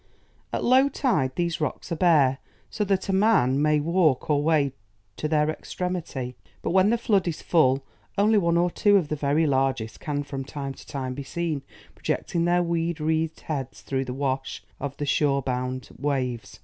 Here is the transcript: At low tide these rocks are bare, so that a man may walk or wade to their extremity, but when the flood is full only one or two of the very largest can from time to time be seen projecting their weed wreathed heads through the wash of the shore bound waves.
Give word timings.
At 0.51 0.63
low 0.63 0.89
tide 0.89 1.35
these 1.35 1.61
rocks 1.61 1.91
are 1.91 1.95
bare, 1.95 2.39
so 2.71 2.83
that 2.85 3.07
a 3.07 3.13
man 3.13 3.61
may 3.61 3.79
walk 3.79 4.31
or 4.31 4.41
wade 4.41 4.73
to 5.17 5.27
their 5.27 5.47
extremity, 5.51 6.35
but 6.63 6.71
when 6.71 6.89
the 6.89 6.97
flood 6.97 7.27
is 7.27 7.43
full 7.43 7.83
only 8.17 8.39
one 8.39 8.57
or 8.57 8.71
two 8.71 8.97
of 8.97 9.09
the 9.09 9.15
very 9.15 9.45
largest 9.45 9.99
can 9.99 10.23
from 10.23 10.43
time 10.43 10.73
to 10.73 10.87
time 10.87 11.13
be 11.13 11.21
seen 11.21 11.61
projecting 11.93 12.45
their 12.45 12.63
weed 12.63 12.99
wreathed 12.99 13.41
heads 13.41 13.81
through 13.81 14.05
the 14.05 14.11
wash 14.11 14.63
of 14.79 14.97
the 14.97 15.05
shore 15.05 15.43
bound 15.43 15.89
waves. 15.99 16.59